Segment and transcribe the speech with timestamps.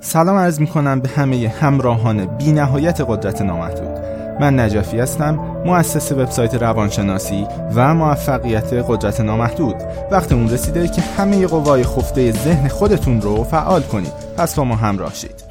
[0.00, 3.98] سلام عرض می کنم به همه همراهان بی نهایت قدرت نامحدود.
[4.40, 5.34] من نجفی هستم
[5.66, 9.74] مؤسس وبسایت روانشناسی و موفقیت قدرت نامحدود.
[10.10, 14.12] وقت اون رسیده که همه قوای خفته ذهن خودتون رو فعال کنید.
[14.36, 15.44] پس با ما همراه شید.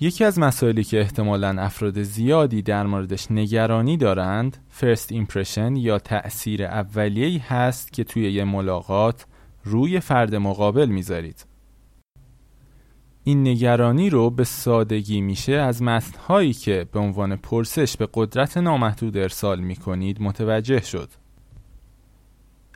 [0.00, 6.64] یکی از مسائلی که احتمالا افراد زیادی در موردش نگرانی دارند first impression یا تأثیر
[6.64, 9.26] اولیه‌ای هست که توی یه ملاقات
[9.64, 11.51] روی فرد مقابل می‌ذارید.
[13.24, 19.16] این نگرانی رو به سادگی میشه از متنهایی که به عنوان پرسش به قدرت نامحدود
[19.16, 21.08] ارسال می‌کنید متوجه شد.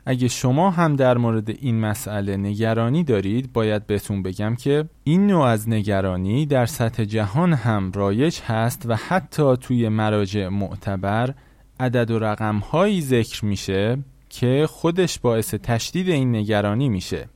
[0.05, 5.45] اگه شما هم در مورد این مسئله نگرانی دارید باید بهتون بگم که این نوع
[5.45, 11.33] از نگرانی در سطح جهان هم رایج هست و حتی توی مراجع معتبر
[11.79, 13.97] عدد و رقم هایی ذکر میشه
[14.29, 17.29] که خودش باعث تشدید این نگرانی میشه.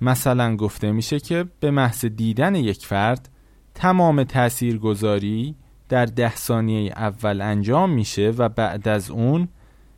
[0.00, 3.28] مثلا گفته میشه که به محض دیدن یک فرد
[3.74, 5.56] تمام تاثیرگذاری
[5.88, 9.48] در ده ثانیه اول انجام میشه و بعد از اون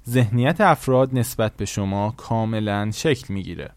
[0.09, 3.71] ذهنیت افراد نسبت به شما کاملا شکل می‌گیره.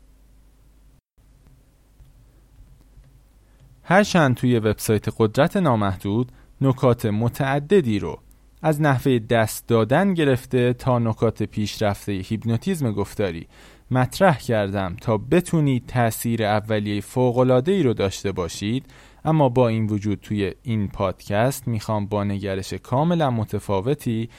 [3.84, 8.20] هرچند توی وبسایت قدرت نامحدود نکات متعددی رو
[8.62, 13.48] از نحوه دست دادن گرفته تا نکات پیشرفته هیپنوتیزم گفتاری
[13.92, 18.86] مطرح کردم تا بتونید تاثیر اولیه فوق‌العاده ای رو داشته باشید
[19.26, 24.30] اما با این وجود توی این پادکست می‌خوام با نگرش کاملا متفاوتی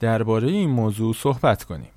[0.00, 1.90] درباره این موضوع صحبت کنیم.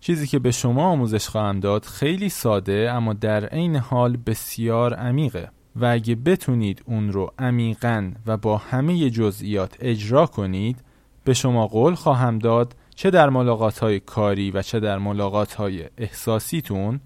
[0.00, 5.50] چیزی که به شما آموزش خواهم داد خیلی ساده اما در عین حال بسیار عمیقه
[5.76, 10.80] و اگه بتونید اون رو عمیقا و با همه جزئیات اجرا کنید
[11.24, 15.84] به شما قول خواهم داد چه در ملاقات های کاری و چه در ملاقات های
[15.98, 17.00] احساسیتون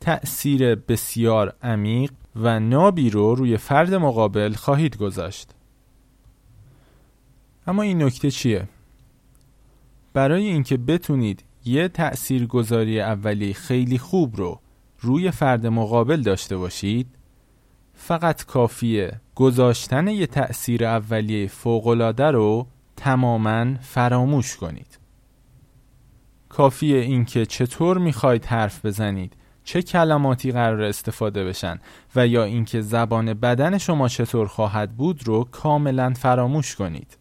[0.00, 5.50] تأثیر بسیار عمیق و نابی رو روی فرد مقابل خواهید گذاشت
[7.66, 8.68] اما این نکته چیه؟
[10.12, 14.60] برای اینکه بتونید یه تأثیر گذاری اولی خیلی خوب رو
[15.00, 17.06] روی فرد مقابل داشته باشید
[17.94, 24.99] فقط کافیه گذاشتن یه تأثیر اولیه فوقلاده رو تماما فراموش کنید
[26.50, 29.32] کافیه اینکه چطور می‌خواید حرف بزنید؟
[29.64, 31.78] چه کلماتی قرار استفاده بشن؟
[32.16, 37.16] و یا اینکه زبان بدن شما چطور خواهد بود رو کاملا فراموش کنید.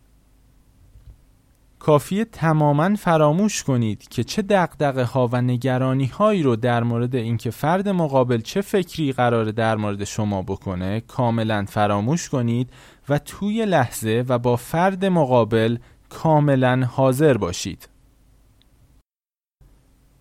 [1.80, 7.52] کافیه تماما فراموش کنید که چه دقدقه ها و نگرانی هایی رو در مورد اینکه
[7.52, 12.70] فرد مقابل چه فکری قرار در مورد شما بکنه کاملا فراموش کنید
[13.10, 15.78] و توی لحظه و با فرد مقابل
[16.10, 17.89] کاملا حاضر باشید.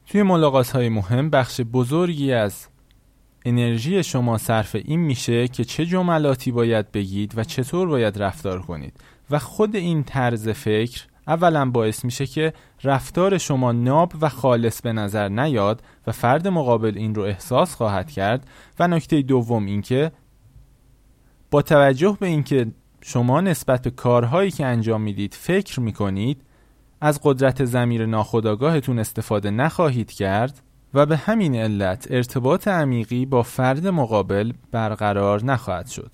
[0.08, 2.66] توی ملاقات های مهم بخش بزرگی از
[3.44, 9.00] انرژی شما صرف این میشه که چه جملاتی باید بگید و چطور باید رفتار کنید.
[9.30, 12.52] و خود این طرز فکر اولا باعث میشه که
[12.84, 18.10] رفتار شما ناب و خالص به نظر نیاد و فرد مقابل این رو احساس خواهد
[18.10, 18.46] کرد.
[18.78, 20.12] و نکته دوم اینکه
[21.50, 22.66] با توجه به اینکه
[23.00, 26.42] شما نسبت به کارهایی که انجام می‌دید فکر می‌کنید
[27.00, 30.62] از قدرت زمیر ناخودآگاهتون استفاده نخواهید کرد
[30.94, 36.10] و به همین علت ارتباط عمیقی با فرد مقابل برقرار نخواهد شد.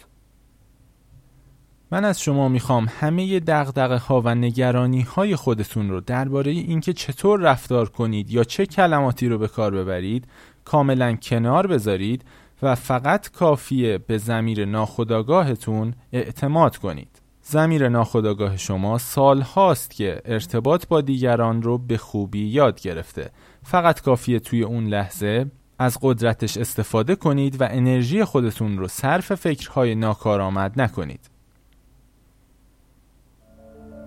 [1.90, 7.40] من از شما می‌خوام همه دغدغه ها و نگرانی های خودتون رو درباره اینکه چطور
[7.40, 10.26] رفتار کنید یا چه کلماتی رو به کار ببرید
[10.64, 12.24] کاملا کنار بذارید
[12.62, 17.23] و فقط کافیه به زمیر ناخودآگاهتون اعتماد کنید.
[17.46, 23.30] زمیر ناخودآگاه شما سال هاست که ارتباط با دیگران رو به خوبی یاد گرفته.
[23.62, 25.46] فقط کافیه توی اون لحظه
[25.78, 31.30] از قدرتش استفاده کنید و انرژی خودتون رو صرف فکرهای ناکارآمد نکنید.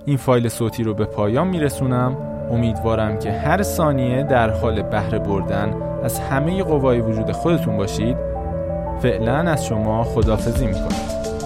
[0.06, 2.18] این فایل صوتی رو به پایان میرسونم.
[2.52, 8.18] امیدوارم که هر ثانیه در حال بهره بردن از همه قوای وجود خودتون باشید.
[9.02, 11.37] فعلا از شما خدافزی می‌کنم.